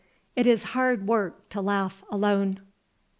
[0.35, 2.59] It is hard work to laugh alone."